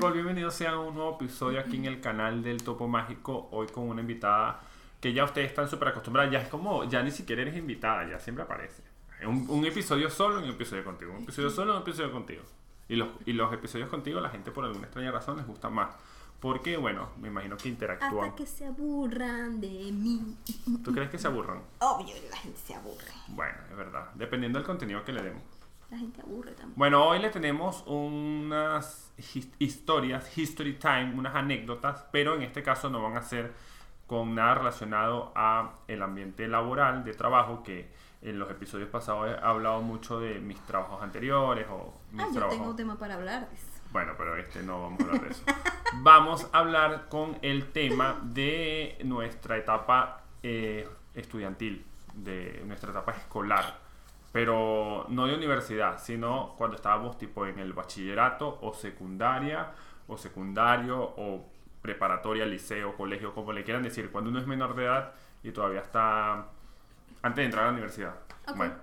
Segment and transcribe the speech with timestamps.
[0.00, 3.48] people, bienvenidos sean a un nuevo episodio aquí en el canal del Topo Mágico.
[3.50, 4.62] Hoy con una invitada
[4.98, 6.32] que ya ustedes están súper acostumbrados.
[6.32, 8.82] Ya es como, ya ni siquiera eres invitada, ya siempre aparece.
[9.26, 11.12] Un, un episodio solo un episodio contigo.
[11.12, 12.42] Un episodio solo un episodio contigo.
[12.88, 15.94] Y los, y los episodios contigo, la gente por alguna extraña razón les gusta más.
[16.40, 18.30] Porque, bueno, me imagino que interactúan.
[18.30, 20.34] Hasta que se aburran de mí.
[20.82, 21.60] ¿Tú crees que se aburran?
[21.80, 23.12] Obvio, la gente se aburre.
[23.28, 24.08] Bueno, es verdad.
[24.14, 25.42] Dependiendo del contenido que le demos.
[25.90, 26.74] La gente aburre también.
[26.76, 32.88] Bueno, hoy le tenemos unas his- historias, history time, unas anécdotas, pero en este caso
[32.90, 33.52] no van a ser
[34.06, 37.90] con nada relacionado a el ambiente laboral de trabajo que
[38.22, 42.32] en los episodios pasados he hablado mucho de mis trabajos anteriores o mis Ah, yo
[42.34, 42.56] trabajos.
[42.58, 43.66] tengo un tema para hablar de eso.
[43.92, 45.42] Bueno, pero este no vamos a hablar de eso.
[46.02, 51.84] Vamos a hablar con el tema de nuestra etapa eh, estudiantil,
[52.14, 53.76] de nuestra etapa escolar.
[54.32, 59.72] Pero no de universidad, sino cuando estábamos tipo en el bachillerato o secundaria
[60.06, 61.46] o secundario o
[61.82, 65.80] preparatoria, liceo, colegio, como le quieran decir, cuando uno es menor de edad y todavía
[65.80, 66.46] está
[67.22, 68.14] antes de entrar a la universidad.
[68.54, 68.74] Bueno,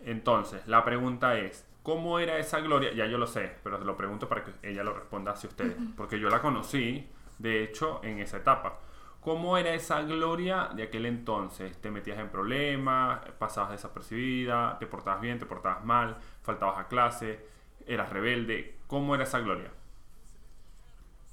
[0.00, 2.92] entonces, la pregunta es, ¿cómo era esa gloria?
[2.92, 5.76] Ya yo lo sé, pero se lo pregunto para que ella lo responda hacia ustedes,
[5.96, 8.78] porque yo la conocí, de hecho, en esa etapa.
[9.26, 11.76] ¿Cómo era esa gloria de aquel entonces?
[11.82, 13.20] ¿Te metías en problemas?
[13.38, 14.78] ¿Pasabas desapercibida?
[14.78, 15.38] ¿Te portabas bien?
[15.38, 16.18] ¿Te portabas mal?
[16.42, 17.44] ¿Faltabas a clase?
[17.86, 18.76] ¿Eras rebelde?
[18.86, 19.70] ¿Cómo era esa gloria?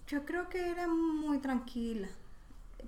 [0.07, 2.07] Yo creo que era muy tranquila.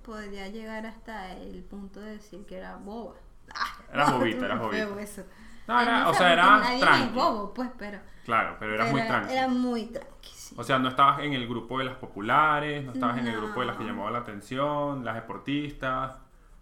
[0.04, 3.16] Podría llegar hasta el punto de decir que era boba.
[3.54, 5.00] Ah, Eras no, bobita, feo bobita.
[5.00, 5.24] eso.
[5.66, 7.14] No, era- o sea, era tranqui.
[7.14, 7.98] bobo, pues, pero.
[8.24, 9.32] Claro, pero eras pero muy tranquila.
[9.38, 10.54] Era muy tranqui, sí.
[10.58, 13.60] O sea, no estabas en el grupo de las populares, no estabas en el grupo
[13.60, 16.18] de las que llamaban la atención, las deportistas.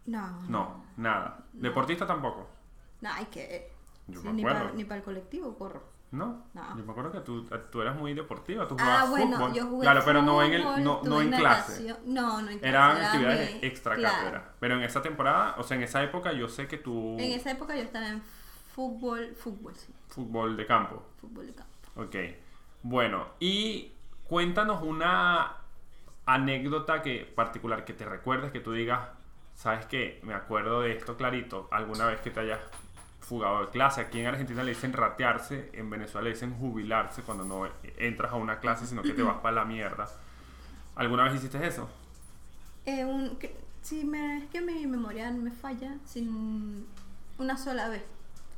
[0.06, 0.42] No.
[0.48, 1.38] No, nada.
[1.52, 2.48] ¿Deportista tampoco?
[3.00, 3.72] No, hay que.
[4.06, 4.64] Yo me ni acuerdo.
[4.64, 5.94] para ni para el colectivo corro.
[6.10, 6.44] ¿No?
[6.54, 6.76] No.
[6.78, 9.52] Yo me acuerdo que tú, tú eras muy deportiva, tú Ah, jugabas bueno, fútbol.
[9.54, 11.92] yo jugué claro, pero no en, el, no, no en clase.
[12.06, 12.68] No, no en clase.
[12.68, 14.14] Eran era actividades mi- extra claro.
[14.16, 14.52] cátedra.
[14.60, 17.14] Pero en esa temporada, o sea, en esa época yo sé que tú...
[17.18, 18.22] En esa época yo estaba en
[18.74, 21.02] fútbol, fútbol, sí, Fútbol de campo.
[21.20, 21.72] fútbol de campo.
[21.96, 22.16] Ok.
[22.82, 23.92] Bueno, y
[24.24, 25.56] cuéntanos una
[26.26, 29.08] anécdota que particular que te recuerdes, que tú digas,
[29.54, 30.20] ¿sabes qué?
[30.24, 32.60] Me acuerdo de esto clarito, alguna vez que te hayas
[33.20, 34.00] fugado de clase.
[34.00, 38.36] Aquí en Argentina le dicen ratearse, en Venezuela le dicen jubilarse cuando no entras a
[38.36, 40.08] una clase, sino que te vas para la mierda.
[40.96, 41.88] ¿Alguna vez hiciste eso?
[42.86, 46.86] Eh, un, que, sí, me, es que mi memoria me falla sin
[47.38, 48.02] una sola vez.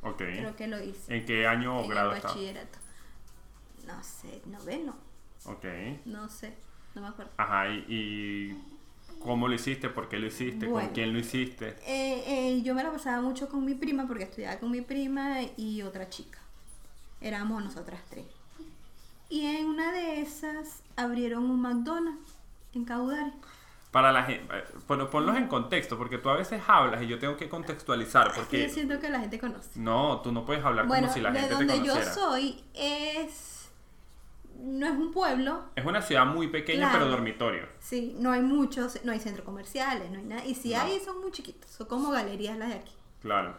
[0.03, 0.17] Ok.
[0.17, 1.15] Creo que lo hice.
[1.15, 2.79] ¿En qué año o en grado el bachillerato.
[3.85, 4.95] No sé, noveno,
[5.45, 5.65] Ok.
[6.05, 6.53] no sé,
[6.93, 7.31] no me acuerdo.
[7.37, 8.63] Ajá, y, y
[9.19, 9.89] ¿cómo lo hiciste?
[9.89, 10.69] ¿Por qué lo hiciste?
[10.69, 11.69] ¿Con quién lo hiciste?
[11.85, 15.37] Eh, eh, yo me la pasaba mucho con mi prima porque estudiaba con mi prima
[15.55, 16.39] y otra chica.
[17.21, 18.25] Éramos nosotras tres.
[19.29, 22.33] Y en una de esas abrieron un McDonald's
[22.73, 23.33] en Caudal.
[23.91, 24.53] Para la gente,
[24.85, 28.69] ponlos en contexto, porque tú a veces hablas y yo tengo que contextualizar, porque yo
[28.69, 29.79] siento que la gente conoce.
[29.79, 32.13] no, tú no puedes hablar Bueno, como si la de gente te donde yo conociera.
[32.13, 33.53] soy es.
[34.59, 36.99] No es un pueblo, Es una ciudad muy pequeña, Claro.
[37.05, 37.67] pero dormitorio.
[37.79, 40.45] sí, no hay muchos, no hay centros comerciales, no hay nada.
[40.45, 40.81] Y si No.
[40.81, 42.93] hay, son muy chiquitos, son como galerías las de aquí.
[43.21, 43.55] Claro.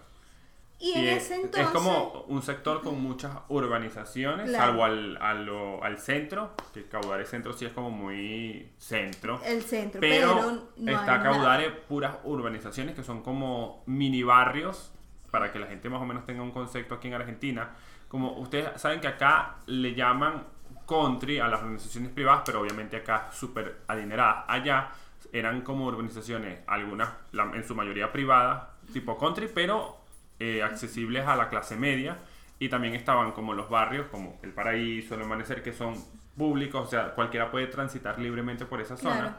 [0.80, 1.68] Y, en es, ese es entonces.
[1.70, 4.66] como un sector con muchas urbanizaciones, Claro.
[4.66, 5.48] salvo al, al,
[5.82, 9.40] al centro, que Caudare Centro sí es como muy centro.
[9.44, 11.22] El centro, Pero, pero, no está hay nada.
[11.22, 14.92] Caudare puras urbanizaciones que son como mini barrios,
[15.30, 17.70] para que la gente más o menos tenga un concepto aquí en Argentina.
[18.08, 20.44] Como ustedes saben que acá le llaman
[20.86, 24.44] country a las organizaciones privadas, pero obviamente acá súper adineradas.
[24.48, 24.88] Allá
[25.32, 27.10] eran como urbanizaciones, algunas
[27.52, 28.62] en su mayoría privadas,
[28.92, 29.97] tipo country, pero
[30.40, 32.18] eh, accesibles a la clase media.
[32.60, 35.94] Y también estaban como los barrios, como el Paraíso, el Amanecer, que son
[36.36, 39.16] públicos, o sea, cualquiera puede transitar libremente por esa zona.
[39.20, 39.34] Claro.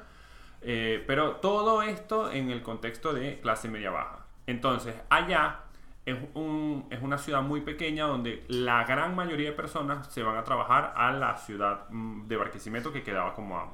[0.62, 4.26] Eh, pero todo esto en el contexto de clase media baja.
[4.48, 5.60] Entonces, allá
[6.06, 10.38] es, un- es una ciudad muy pequeña donde la gran mayoría de personas se van
[10.38, 13.69] a trabajar a la ciudad mm, de Barquisimeto que quedaba como a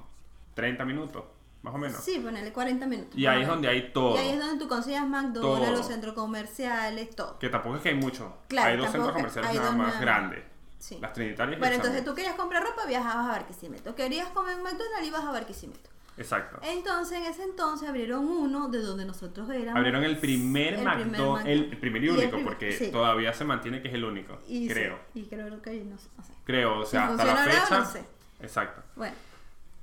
[0.54, 1.24] 30 minutos,
[1.66, 2.00] más o menos.
[2.04, 3.18] Sí, ponele 40 minutos.
[3.18, 4.16] Y ahí es donde hay todo.
[4.16, 7.40] Y ahí es donde tú consigues McDonald's, los centros comerciales, todo.
[7.40, 8.38] Que tampoco es que hay mucho.
[8.48, 10.00] Claro, hay dos centros comerciales nada más nada.
[10.00, 10.44] grandes.
[10.78, 11.00] Sí.
[11.02, 13.96] Las Trinitarias Bueno, entonces tú querías comprar ropa, viajabas a Barquisimeto.
[13.96, 15.90] Querías comer McDonald's, ibas a Barquisimeto.
[16.18, 16.60] Exacto.
[16.64, 19.76] Entonces, en ese entonces abrieron uno de donde nosotros éramos.
[19.78, 21.50] Abrieron el primer el McDonald's, McDonald's.
[21.50, 22.92] el, primer y Y el único, primer- porque sí.
[22.92, 25.00] todavía se mantiene que es el único, Y sí, creo.
[25.14, 26.08] y creo que no sé.
[26.46, 27.80] Creo, o sea, Si hasta la fecha.
[27.80, 28.04] no sé.
[28.42, 28.82] Exacto.
[28.96, 29.16] Bueno,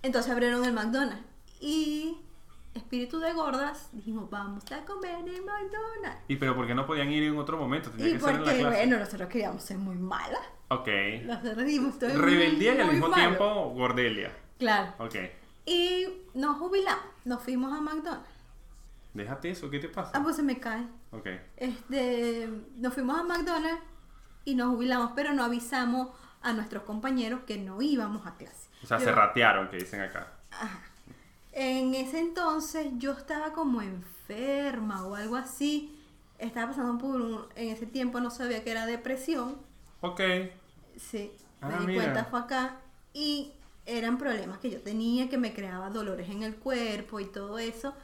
[0.03, 1.23] entonces abrieron el McDonald's.
[1.65, 2.19] Y
[2.75, 6.25] espíritu de gordas, dijimos, vamos a comer en McDonald's.
[6.27, 7.91] ¿Y pero por qué no podían ir en otro momento?
[7.91, 8.77] Tenía Y que ser en la porque, clase.
[8.77, 10.41] bueno, nosotros queríamos ser muy malas.
[10.69, 10.89] Ok.
[11.25, 13.23] Nosotros dijimos, Rebeldía y al mismo malo.
[13.23, 14.37] tiempo gordelia.
[14.59, 14.93] Claro.
[14.99, 15.15] Ok.
[15.67, 18.29] Y nos jubilamos, nos fuimos a McDonald's.
[19.15, 20.11] Déjate eso, ¿qué te pasa?
[20.15, 20.87] Ah, pues se me cae.
[21.13, 21.27] Ok.
[21.57, 22.49] Este,
[22.79, 23.83] nos fuimos a McDonald's
[24.45, 26.09] y nos jubilamos, pero no avisamos
[26.41, 28.71] a nuestros compañeros que no íbamos a clase.
[28.83, 30.33] O sea, Yo- se ratearon, que dicen acá.
[30.51, 30.81] Ajá.
[31.53, 35.95] En ese entonces yo estaba como enferma o algo así.
[36.39, 37.41] Estaba pasando por un...
[37.57, 39.57] En ese tiempo no sabía que era depresión.
[40.01, 40.21] Ok.
[40.97, 42.03] Sí, Ah, me di mira.
[42.03, 42.81] cuenta fue acá.
[43.13, 43.53] Y
[43.87, 47.95] eran problemas que yo tenía, que me creaba dolores en el cuerpo y todo eso.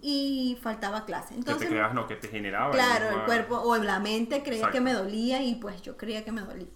[0.00, 1.30] Y faltaba clase.
[1.30, 2.70] que Entonces, te creas, no, que te generaba.
[2.72, 4.74] claro, el cuerpo o la mente creía Exacto.
[4.74, 6.68] que me dolía y pues yo creía que me dolía.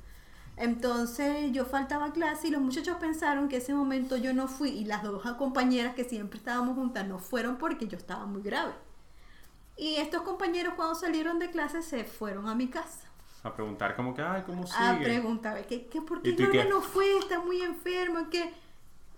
[0.60, 4.84] Entonces yo faltaba clase y los muchachos pensaron que ese momento yo no fui y
[4.84, 8.72] las dos compañeras que siempre estábamos juntas no fueron porque yo estaba muy grave.
[9.76, 13.08] Y estos compañeros cuando salieron de clase se fueron a mi casa
[13.44, 14.84] A preguntar como que, ay, ¿cómo sigue?
[14.84, 17.19] a preguntar ¿qué, qué, ¿por qué no fue?
[17.19, 18.52] Está muy enferma, ¿qué?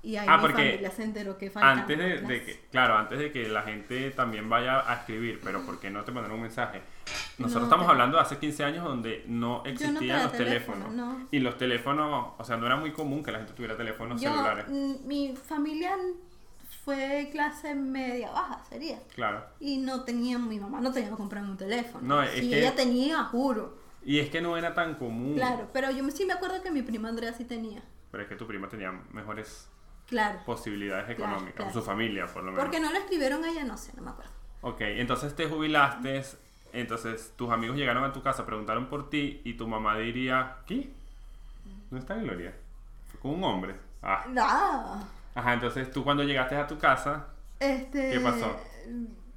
[0.03, 3.19] Y ahí Ah, mi porque familia se enteró que faltaba Antes de, que, claro, antes
[3.19, 6.43] de que la gente también vaya a escribir, pero ¿por qué no te mandaron un
[6.43, 6.83] mensaje?
[7.41, 10.93] Nosotros No, estamos hablando de hace 15 años donde no existían los teléfono, teléfonos.
[10.93, 11.27] no.
[11.31, 14.31] Y los teléfonos, o sea, no era muy común que la gente tuviera teléfonos Yo,
[14.31, 14.67] celulares.
[14.69, 15.97] mm, mi familia
[16.85, 18.99] fue clase media baja, sería.
[19.15, 19.45] Claro.
[19.61, 22.07] Y no tenía, mi mamá no tenía que comprarme un teléfono.
[22.07, 23.79] No, es que- ella tenía, juro.
[24.05, 25.35] Y es que no era tan común.
[25.35, 27.83] Claro, pero yo sí me acuerdo que mi prima Andrea sí tenía.
[28.11, 29.69] Pero es que tu prima tenía mejores
[30.07, 30.41] Claro.
[30.45, 31.55] posibilidades económicas.
[31.55, 31.71] claro.
[31.71, 32.65] O su familia, por lo menos.
[32.65, 34.31] Porque no le escribieron a ella, no sé, no me acuerdo.
[34.63, 36.23] Ok, entonces te jubilaste,
[36.73, 40.91] entonces tus amigos llegaron a tu casa, preguntaron por ti y tu mamá diría, ¿qué?
[41.91, 42.55] ¿No está Gloria?
[43.11, 43.75] Fue con un hombre.
[44.03, 44.25] Ah.
[44.29, 45.03] Nada.
[45.35, 47.27] Ajá, entonces tú cuando llegaste a tu casa,
[47.59, 48.57] Este, ¿Qué pasó?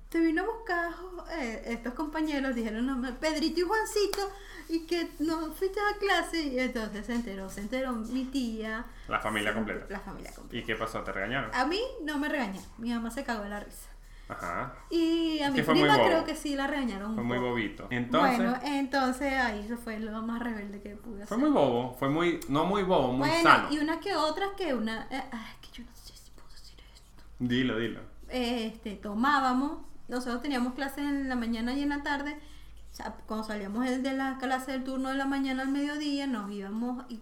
[0.09, 0.91] Te vino a buscar
[1.39, 4.31] eh, estos compañeros, dijeron, no, Pedrito y Juancito,
[4.69, 6.41] y que no fuiste a clase.
[6.44, 8.86] Y entonces se enteró, se enteró mi tía.
[9.07, 9.86] la familia se- completa.
[9.89, 10.63] La familia completa.
[10.63, 11.01] ¿Y qué pasó?
[11.01, 11.50] ¿Te regañaron?
[11.53, 13.89] A mí no me regañaron, mi mamá se cagó de la risa.
[14.30, 17.38] Ajá, Y a Es mi que prima creo que sí la regañaron un fue muy
[17.38, 17.50] poco.
[17.50, 17.88] bobito.
[17.90, 21.28] Entonces, Bueno, entonces ahí eso fue lo más rebelde que pude hacer.
[21.28, 23.68] fue muy bobo, fue muy, no muy bobo, muy bueno, sano.
[23.72, 25.08] y una que otra que una...
[25.12, 27.24] eh, ay, que yo no sé si puedo decir esto.
[27.40, 28.00] Dilo, dilo.
[28.30, 32.40] Este, tomábamos, nosotros teníamos clases en la mañana y en la tarde.
[32.92, 36.28] O sea, cuando salíamos de de la clase del turno de la mañana al mediodía,
[36.28, 37.20] nos íbamos y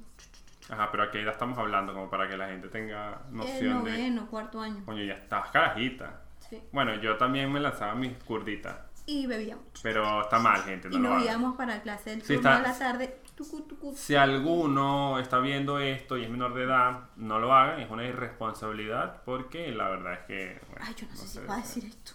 [0.70, 3.84] Ajá, pero a qué edad estamos hablando, como para que la gente tenga el noción
[3.84, 3.92] de...
[3.92, 4.84] noveno, cuarto año.
[4.86, 6.22] Coño, ya estás carajita.
[6.52, 6.62] Sí.
[6.72, 8.78] Bueno, yo también me lanzaba mis curditas.
[9.08, 9.66] Y bebíamos.
[9.82, 12.58] Pero está mal, gente, no y lo nos íbamos para la clase del turno está-
[12.58, 13.18] de la tarde.
[13.36, 13.94] tucu, tucu.
[13.96, 18.06] Si alguno está viendo esto y es menor de edad, no lo hagan, es una
[18.06, 20.62] irresponsabilidad porque la verdad es que...
[20.70, 22.12] bueno, Ay, yo no sé si sé, puedo decir esto.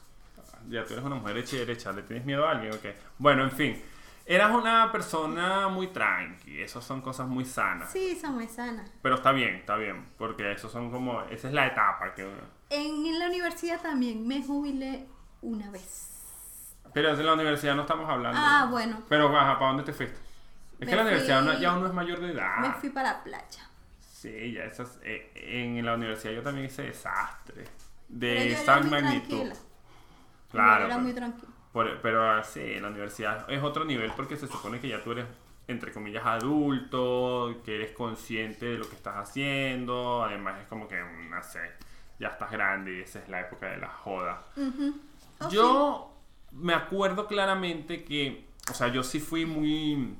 [0.68, 2.96] Ya tú eres una mujer hecha y derecha, ¿le tienes miedo a alguien o qué?
[3.18, 3.82] Bueno, en fin,
[4.24, 7.90] eras una persona muy tranqui, esas son cosas muy sanas.
[7.90, 8.90] Sí, son muy sanas.
[9.02, 11.22] Pero está bien, está bien, porque eso son como...
[11.22, 12.55] Esa es la etapa que uno...
[12.70, 15.06] En la universidad también me jubilé
[15.42, 16.12] una vez.
[16.92, 18.38] Pero en la universidad no estamos hablando.
[18.42, 19.02] Ah, bueno.
[19.08, 20.16] Pero, ajá, ¿para dónde te fuiste?
[20.16, 22.58] Es Me que la universidad fui- ya uno es mayor de edad.
[22.58, 23.70] Me fui para la playa.
[24.00, 24.98] Sí, ya esas.
[25.02, 27.64] eh, en la universidad yo también hice desastre.
[28.08, 29.28] De esa magnitud.
[29.42, 29.54] tranquila.
[30.50, 30.70] Claro.
[30.80, 31.48] Yo era pero- muy tranquila.
[31.72, 35.12] por- pero ah, sí, la universidad es otro nivel porque se supone que ya tú
[35.12, 35.26] eres,
[35.68, 40.24] entre comillas, adulto, que eres consciente de lo que estás haciendo.
[40.24, 41.60] Además, es como que, mm, no sé,
[42.18, 44.42] ya estás grande y esa es la época de la joda.
[44.56, 44.94] Ujú.
[45.40, 46.12] Oh, Yo
[46.52, 50.16] me acuerdo claramente que, o sea, yo sí fui muy,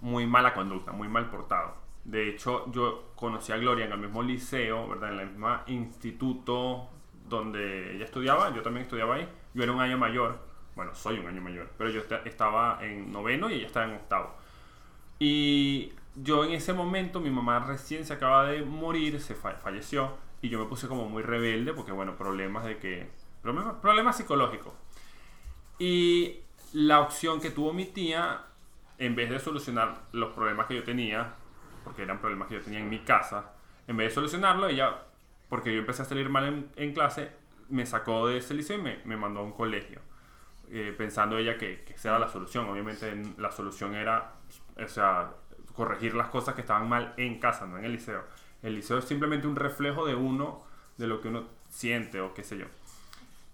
[0.00, 1.74] muy mala conducta, muy mal portado.
[2.04, 5.12] De hecho, yo conocí a Gloria en el mismo liceo, ¿verdad?
[5.14, 6.88] En el mismo instituto
[7.28, 9.28] donde ella estudiaba, yo también estudiaba ahí.
[9.54, 10.38] Yo era un año mayor,
[10.76, 13.94] bueno, soy un año mayor, pero yo esta- estaba en noveno y ella estaba en
[13.96, 14.34] octavo.
[15.18, 20.12] Y yo en ese momento, mi mamá recién se acaba de morir, se fa- falleció,
[20.42, 23.10] y yo me puse como muy rebelde porque, bueno, problemas de que...
[23.42, 24.72] Problemas, problemas psicológicos.
[25.78, 26.40] Y
[26.72, 28.42] la opción que tuvo mi tía,
[28.98, 31.34] en vez de solucionar los problemas que yo tenía,
[31.84, 33.52] porque eran problemas que yo tenía en mi casa,
[33.86, 34.98] en vez de solucionarlo, ella,
[35.48, 37.32] porque yo empecé a salir mal en, en clase,
[37.68, 40.00] me sacó de ese liceo y me, me mandó a un colegio.
[40.72, 42.68] eh, pensando ella que, que esa era la solución.
[42.68, 44.34] Obviamente en- la solución era,
[44.82, 45.32] o sea,
[45.74, 48.22] corregir las cosas que estaban mal en casa, no en el liceo.
[48.62, 50.62] El liceo es simplemente un reflejo de uno,
[50.98, 52.66] de lo que uno siente o qué sé yo.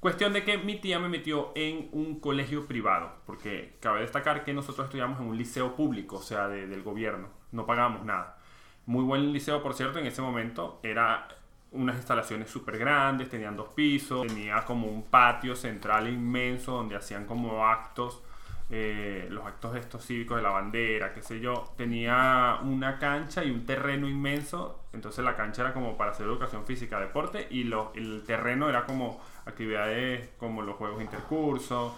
[0.00, 4.52] Cuestión de que mi tía me metió en un colegio privado, porque cabe destacar que
[4.52, 8.38] nosotros estudiamos en un liceo público, o sea, de- del gobierno, no pagábamos nada.
[8.84, 11.26] Muy buen liceo, por cierto, en ese momento era
[11.72, 17.26] unas instalaciones súper grandes, tenían dos pisos, tenía como un patio central inmenso donde hacían
[17.26, 18.22] como actos
[18.68, 23.50] eh, los actos estos cívicos de la bandera, qué sé yo, tenía una cancha y
[23.50, 27.92] un terreno inmenso, entonces la cancha era como para hacer educación física, deporte, y lo,
[27.94, 31.92] el terreno era como actividades como los juegos intercursos.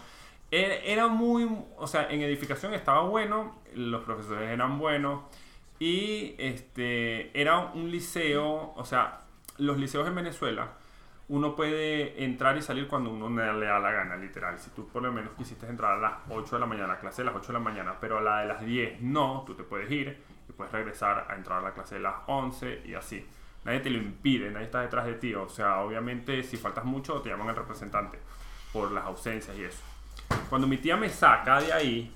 [0.50, 5.22] Era, era muy, o sea, en edificación estaba bueno, los profesores eran buenos,
[5.78, 9.22] y este, era un liceo, o sea,
[9.58, 10.72] los liceos en Venezuela,
[11.28, 14.58] uno puede entrar y salir cuando uno le da la gana, literal.
[14.58, 17.22] Si tú por lo menos quisiste entrar a las 8 de la mañana, a clase
[17.22, 19.62] de las 8 de la mañana, pero a la de las 10 no, tú te
[19.62, 23.26] puedes ir y puedes regresar a entrar a la clase de las 11 y así.
[23.64, 25.34] Nadie te lo impide, nadie está detrás de ti.
[25.34, 28.18] O sea, obviamente si faltas mucho te llaman el representante
[28.72, 29.82] por las ausencias y eso.
[30.48, 32.14] Cuando mi tía me saca de ahí,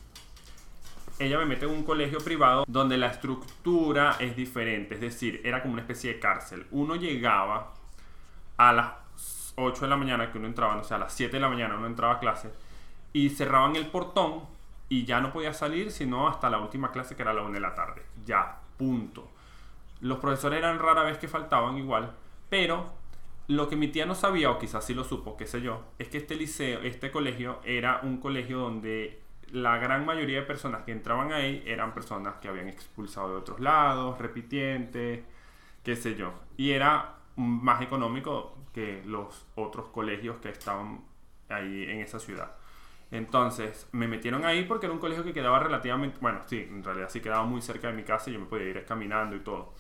[1.19, 5.61] ella me mete en un colegio privado donde la estructura es diferente, es decir, era
[5.61, 6.67] como una especie de cárcel.
[6.71, 7.75] Uno llegaba
[8.57, 9.02] a las
[9.57, 11.77] 8 de la mañana que uno entraba, o sea, a las 7 de la mañana
[11.77, 12.51] uno entraba a clase
[13.13, 14.43] y cerraban el portón
[14.89, 17.61] y ya no podía salir sino hasta la última clase que era la 1 de
[17.61, 18.03] la tarde.
[18.25, 19.31] Ya, punto.
[20.01, 22.13] Los profesores eran rara vez que faltaban igual,
[22.49, 22.91] pero
[23.49, 26.09] lo que mi tía no sabía, o quizás sí lo supo, qué sé yo, es
[26.09, 30.93] que este liceo, este colegio era un colegio donde la gran mayoría de personas que
[30.93, 35.21] entraban ahí eran personas que habían expulsado de otros lados, repitientes,
[35.85, 36.33] qué sé yo.
[36.57, 41.05] Y era más económico que los otros colegios que estaban
[41.49, 42.53] ahí en esa ciudad.
[43.11, 47.09] Entonces me metieron ahí porque era un colegio que quedaba relativamente, bueno, sí, en realidad
[47.11, 49.75] sí quedaba muy cerca de mi casa y yo me podía ir caminando y todo.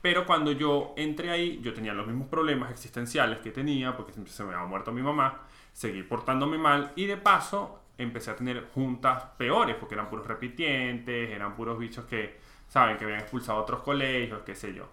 [0.00, 4.44] Pero cuando yo entré ahí, yo tenía los mismos problemas existenciales que tenía porque se
[4.44, 5.40] me había muerto mi mamá,
[5.72, 11.30] seguí portándome mal y de paso empecé a tener juntas peores porque eran puros repitientes,
[11.30, 12.38] eran puros bichos que,
[12.68, 14.88] saben, que habían expulsado a otros colegios, qué sé yo.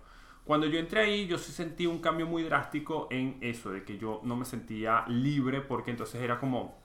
[0.46, 3.98] Cuando yo entré ahí, yo sí sentí un cambio muy drástico en eso, de que
[3.98, 6.78] yo no me sentía libre, porque entonces era como,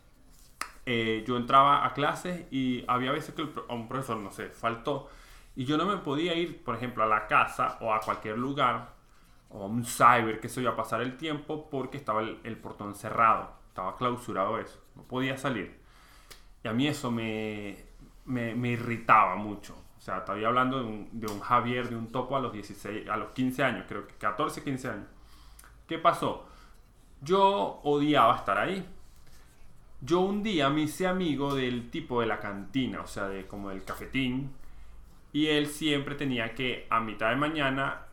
[0.87, 5.09] eh, yo entraba a clases y había veces que un profesor, no sé, faltó,
[5.57, 8.95] y yo no me podía ir, por ejemplo, a la casa o a cualquier lugar,
[9.50, 12.57] o a un cyber, que se iba a pasar el tiempo, porque estaba el, el
[12.57, 15.79] portón cerrado, estaba clausurado eso, no podía salir.
[16.64, 17.76] Y a mí eso me,
[18.25, 19.76] me, me irritaba mucho.
[20.00, 20.78] O sea, estaba hablando
[21.12, 24.14] de un, Javier, de un topo a los 16, a los 15 años, creo que
[24.14, 25.07] 14, 15 años.
[25.87, 26.49] ¿Qué pasó?
[27.21, 28.83] Yo odiaba estar ahí.
[30.00, 33.69] Yo un día me hice amigo del tipo de la cantina, o sea, de como
[33.69, 34.50] del cafetín.
[35.35, 38.07] Y él siempre tenía que a mitad de mañana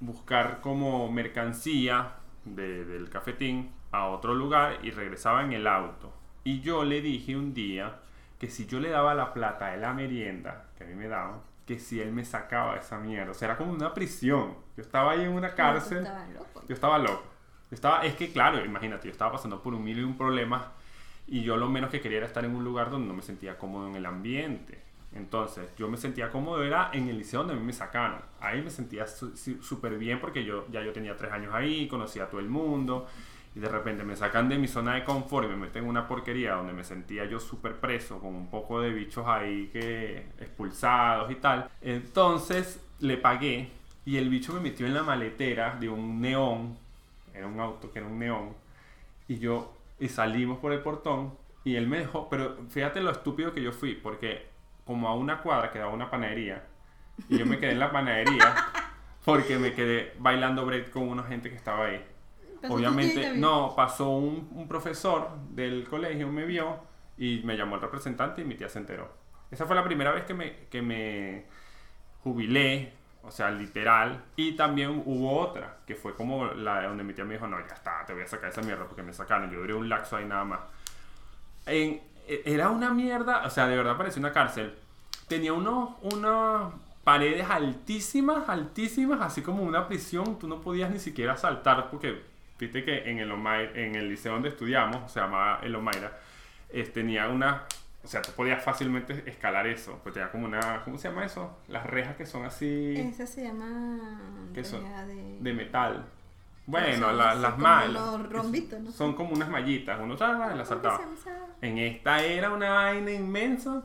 [0.00, 6.12] buscar como mercancía de, del cafetín a otro lugar y regresaba en el auto.
[6.42, 8.00] Y yo le dije un día,
[8.38, 11.40] que si yo le daba la plata de la merienda que a mí me daban,
[11.66, 13.32] que si él me sacaba esa mierda.
[13.32, 14.54] O sea, era como una prisión.
[14.76, 16.06] Yo estaba ahí en una cárcel.
[16.66, 17.24] Yo estaba loco.
[17.70, 20.62] Yo estaba, es que claro, imagínate, yo estaba pasando por un mil y un problemas
[21.26, 23.58] y yo lo menos que quería era estar en un lugar donde no me sentía
[23.58, 24.82] cómodo en el ambiente.
[25.12, 28.20] Entonces, yo me sentía cómodo era en el liceo donde a mí me sacaron.
[28.40, 32.30] Ahí me sentía súper bien porque yo ya yo tenía tres años ahí, conocía a
[32.30, 33.06] todo el mundo
[33.58, 36.54] de repente me sacan de mi zona de confort y me meten en una porquería
[36.54, 41.36] donde me sentía yo súper preso, con un poco de bichos ahí que expulsados y
[41.36, 41.68] tal.
[41.80, 43.70] Entonces le pagué
[44.04, 46.76] y el bicho me metió en la maletera de un neón,
[47.34, 48.54] era un auto que era un neón,
[49.28, 51.34] y yo, y salimos por el portón
[51.64, 54.46] y él me dejó, pero fíjate lo estúpido que yo fui, porque
[54.86, 56.64] como a una cuadra quedaba una panadería
[57.28, 58.54] y yo me quedé en la panadería
[59.24, 62.02] porque me quedé bailando break con una gente que estaba ahí.
[62.68, 66.80] Obviamente, no, pasó un, un, profesor del colegio, me vio
[67.16, 69.12] y me llamó el representante y mi tía se enteró.
[69.50, 71.46] Esa fue la primera vez que me, que me
[72.22, 74.24] jubilé, o sea, literal.
[74.36, 77.74] Y también hubo otra, que fue como la donde mi tía me dijo, no, ya
[77.74, 79.50] está, te voy a sacar esa mierda porque me sacaron.
[79.50, 80.60] Yo duré un laxo ahí nada más.
[81.66, 84.74] En, e, era una mierda, o sea, de verdad parecía una cárcel.
[85.28, 86.72] Tenía unos, unas
[87.04, 90.38] paredes altísimas, altísimas, así como una prisión.
[90.38, 92.22] Tú no podías ni siquiera saltar porque
[92.58, 96.18] Viste que en el, en el liceo donde estudiamos, se llamaba el Omaira,
[96.92, 97.64] tenía una...
[98.02, 100.00] O sea, tú podías fácilmente escalar eso.
[100.02, 100.82] Pues tenía como una...
[100.84, 101.58] ¿Cómo se llama eso?
[101.68, 102.94] Las rejas que son así...
[102.96, 104.48] Esa se llama...
[104.54, 105.38] Que son de...
[105.40, 106.06] de metal.
[106.68, 107.92] Bueno, las mallas.
[107.92, 108.92] Los rombitos, ¿no?
[108.92, 109.98] Son como unas mallitas.
[110.00, 111.00] Uno y las saltaba.
[111.62, 113.82] En esta era una vaina inmensa.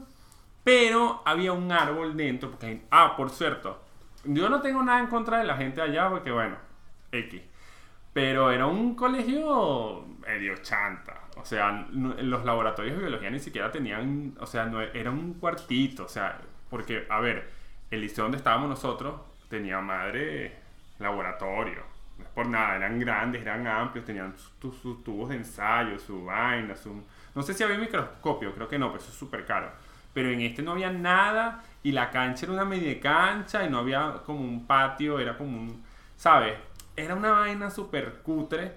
[0.64, 2.52] Pero había un árbol dentro.
[2.52, 3.82] Porque, ah, por cierto.
[4.26, 6.58] Yo no tengo nada en contra de la gente allá porque, bueno,
[7.12, 7.42] X.
[8.14, 11.24] Pero era un colegio medio chanta.
[11.36, 16.06] O sea, los laboratorios de biología ni siquiera tenían, o sea, no, era un cuartito,
[16.06, 16.40] o sea,
[16.70, 17.50] porque, a ver,
[17.90, 20.56] el liceo donde estábamos nosotros tenía madre
[21.00, 21.82] laboratorio.
[22.18, 26.76] no es por nada, eran grandes, eran amplios, tenían sus, tubos de ensayo, su vaina,
[26.76, 27.04] su...
[27.36, 29.72] No sé si había microscopio, creo que no, pero eso es súper caro.
[30.14, 33.80] Pero en este no había nada y la cancha era una media cancha y no
[33.80, 35.84] había como un patio, era como un...
[36.16, 36.54] ¿Sabes?
[36.96, 38.74] Era una vaina súper cutre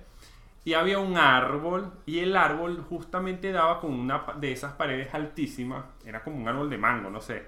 [0.64, 5.85] y había un árbol y el árbol justamente daba con una de esas paredes altísimas,
[6.04, 7.46] era como un árbol de mango, no sé.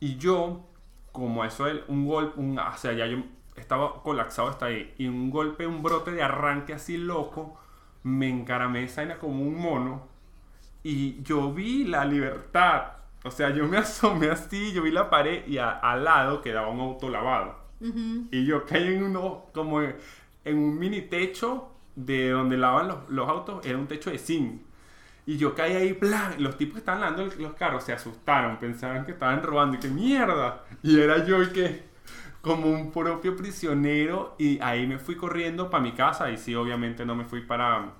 [0.00, 0.66] Y yo,
[1.12, 3.18] como eso, un golpe, un, o sea, ya yo
[3.56, 7.58] estaba colapsado hasta ahí, y un golpe, un brote de arranque así loco,
[8.02, 10.08] me encaramé esa vaina como un mono,
[10.82, 12.94] y yo vi la libertad.
[13.24, 16.80] O sea, yo me asomé así, yo vi la pared y al lado quedaba un
[16.80, 17.61] auto lavado.
[18.30, 19.96] Y yo caí en uno, como en,
[20.46, 24.62] un mini techo de donde lavan los, los autos, era un techo de zinc.
[25.26, 25.98] Y yo caí ahí,
[26.38, 29.80] los tipos que estaban lavando el- los carros se asustaron, pensaban que estaban robando y
[29.80, 30.64] que mierda.
[30.82, 31.84] Y era yo y que
[32.42, 37.06] como un propio prisionero y ahí me fui corriendo para mi casa y sí, obviamente
[37.06, 37.92] no me fui para,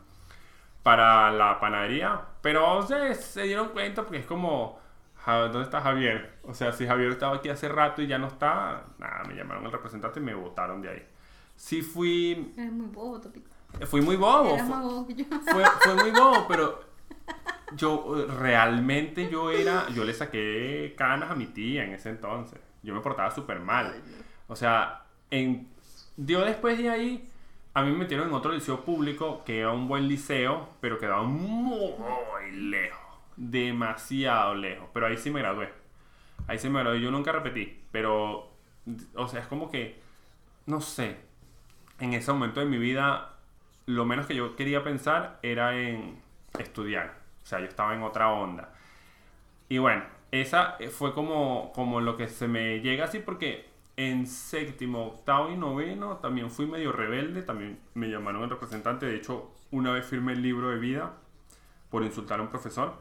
[0.82, 4.81] para la panadería, pero se, dieron cuenta porque es como, "Ja-
[5.26, 6.38] ¿dónde está Javier?
[6.42, 9.64] O sea, si Javier estaba aquí hace rato y ya no está, nada, me llamaron
[9.66, 11.06] al representante y me botaron de ahí.
[11.56, 13.48] Sí fui, Eres muy bobo, Topito.
[13.86, 15.24] fui muy bobo, Eres fu- más bobo que yo.
[15.50, 16.80] fue, fue muy bobo, pero
[17.76, 22.58] yo eh, realmente yo era, yo le saqué canas a mi tía en ese entonces.
[22.82, 23.94] Yo me portaba súper mal.
[24.48, 25.68] O sea, en,
[26.16, 27.28] dio después de ahí,
[27.74, 31.22] a mí me metieron en otro liceo público que era un buen liceo, pero quedaba
[31.22, 32.98] muy lejos.
[33.36, 34.88] Demasiado lejos.
[34.92, 35.72] Pero ahí sí me gradué.
[36.46, 37.00] Ahí sí me gradué.
[37.00, 37.80] Yo nunca repetí.
[37.90, 38.50] Pero,
[39.14, 40.00] o sea, es como que,
[40.66, 41.16] no sé,
[41.98, 43.36] en ese momento de mi vida,
[43.86, 46.20] lo menos que yo quería pensar era en
[46.58, 47.18] estudiar.
[47.42, 48.72] O sea, yo estaba en otra onda.
[49.68, 55.06] Y bueno, esa fue como, como lo que se me llega así porque en séptimo,
[55.06, 59.92] octavo y noveno también fui medio rebelde, también me llamaron el representante, de hecho una
[59.92, 61.14] vez firmé el libro de vida
[61.90, 62.94] por insultar a un profesor.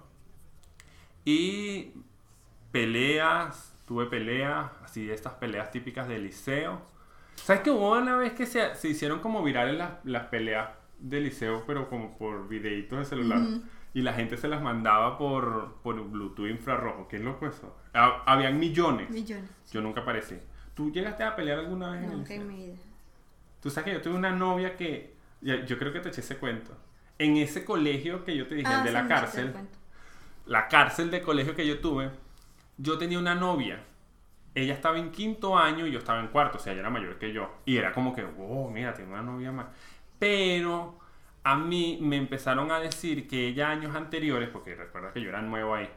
[1.25, 1.93] Y
[2.71, 6.81] peleas, tuve peleas, así estas peleas típicas del liceo.
[7.35, 11.23] ¿Sabes que hubo una vez que se, se hicieron como virales las, las peleas del
[11.25, 13.41] liceo, pero como por videitos de celular?
[13.93, 17.07] Y la gente se las mandaba por, por Bluetooth infrarrojo.
[17.09, 17.75] ¿Qué loco eso?
[17.93, 19.09] Ha- habían millones.
[19.09, 19.49] Millones.
[19.71, 20.35] Yo nunca aparecí.
[20.73, 22.57] ¿Tú llegaste a pelear alguna vez en el Nunca en liceo?
[22.57, 22.77] mi vida.
[23.61, 25.13] Tú sabes que yo tuve una novia que...
[25.41, 26.71] Yo creo que te eché ese cuento.
[27.17, 29.77] En ese colegio que yo te dije, el Ah, de sí, la cárcel, cuento.
[30.45, 32.11] La cárcel de colegio que yo tuve,
[32.77, 33.83] yo tenía una novia.
[34.53, 37.17] Ella estaba en quinto año y yo estaba en cuarto, o sea, ella era mayor
[37.17, 37.49] que yo.
[37.65, 39.67] Y era como que, wow, mira, tiene una novia más.
[40.19, 40.99] Pero
[41.43, 45.41] a mí me empezaron a decir que ella años anteriores, porque recuerda que yo era
[45.41, 45.89] nuevo ahí,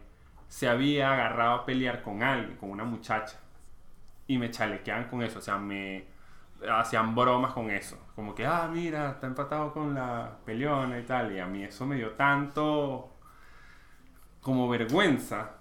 [0.48, 3.40] se había agarrado a pelear con alguien, con una muchacha.
[4.26, 6.07] Y me chalequeaban con eso, o sea, me
[6.70, 7.98] hacían bromas con eso.
[8.14, 11.33] Como que, ah, mira, está empatado con la peleona y tal.
[11.33, 13.13] Y a mí eso me dio tanto
[14.44, 15.57] como vergüenza.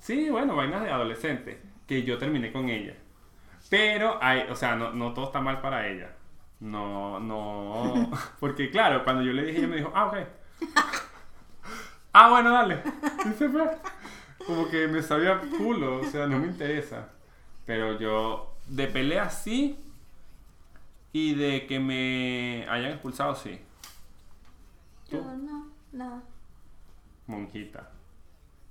[0.00, 1.62] Sí, bueno, vainas de adolescente.
[1.86, 2.96] Que yo terminé con ella.
[3.68, 6.10] Pero, hay, o sea, no, no todo está mal para ella.
[6.58, 8.10] No, no.
[8.40, 10.16] Porque, claro, cuando yo le dije, ella me dijo, ah, ok.
[12.16, 12.80] Ah, bueno, dale.
[13.28, 13.68] Y se fue.
[14.46, 17.08] Como que me sabía culo, o sea, no me interesa.
[17.66, 19.76] Pero yo, de pelea sí.
[21.12, 23.60] Y de que me hayan expulsado, sí.
[25.10, 25.24] Yo ¿Tú?
[25.24, 26.22] no, nada.
[27.26, 27.93] Monjita.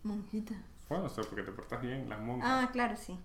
[0.04, 0.54] Monjita.
[0.90, 2.50] Bueno, eso porque te portas bien, las monjas.
[2.50, 3.18] Ah, claro, sí.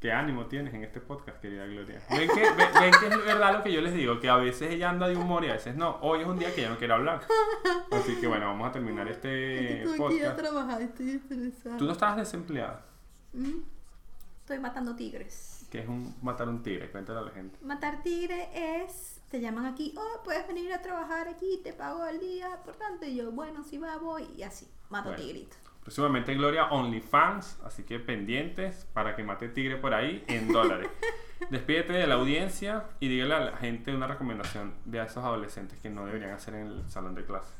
[0.00, 2.02] ¿Qué ánimo tienes en este podcast, querida Gloria?
[2.10, 4.18] ¿Ven que, ven, ven que es verdad lo que yo les digo?
[4.18, 5.98] Que a veces ella anda de humor y a veces no.
[6.00, 7.20] Hoy es un día que ella no quiere hablar.
[7.92, 10.36] Así que bueno, vamos a terminar este Estoy aquí a podcast.
[10.38, 11.76] trabajar, estoy estresada.
[11.76, 12.84] Tú no estabas desempleada,
[13.32, 13.60] Mm.
[14.40, 15.66] Estoy matando tigres.
[15.70, 17.56] que es un matar un tigre, cuéntale a la gente.
[17.64, 18.48] Matar tigre
[18.84, 22.76] es, te llaman aquí, oh, puedes venir a trabajar aquí, te pago al día, por
[22.76, 25.24] tanto, y yo, bueno, si va, voy, y así, mato Bueno.
[25.24, 25.56] tigrito.
[25.80, 30.88] Próximamente Gloria OnlyFans, así que pendientes para que mate tigre por ahí en dólares.
[31.50, 35.80] Despídete de la audiencia y dígale a la gente una recomendación de a esos adolescentes
[35.80, 37.52] que no deberían hacer en el salón de clase.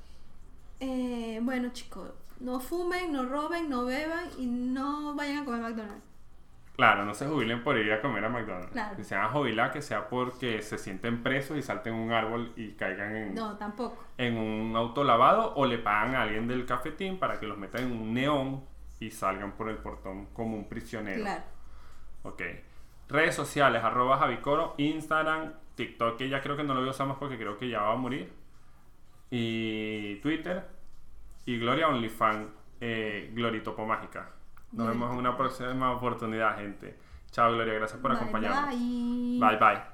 [0.78, 6.04] Eh, bueno, chicos, no fumen, no roben, no beban y no vayan a comer McDonald's.
[6.76, 8.70] Claro, no se jubilen por ir a comer a McDonald's.
[8.72, 8.96] Claro.
[8.96, 12.52] Si se van a jubilar, que sea porque se sienten presos y salten un árbol
[12.56, 14.02] y caigan en, No, tampoco.
[14.16, 17.82] en un auto lavado o le pagan a alguien del cafetín para que los metan
[17.84, 18.64] en un neón
[19.00, 21.20] y salgan por el portón como un prisionero.
[21.22, 21.42] Claro.
[22.22, 22.42] Ok.
[23.08, 27.06] Redes sociales, arroba Javicoro, Instagram, TikTok, que ya creo que no lo voy a usar
[27.06, 28.32] más porque creo que ya va a morir.
[29.30, 30.66] Y Twitter.
[31.44, 32.48] Y Gloria OnlyFans,
[32.80, 34.30] eh, Gloritopo Mágica.
[34.72, 36.96] Nos vemos en una próxima oportunidad, gente.
[37.30, 38.70] Chao, Gloria, gracias por Bye, acompañarnos.
[38.70, 39.38] bye.
[39.40, 39.56] bye.
[39.56, 39.91] bye.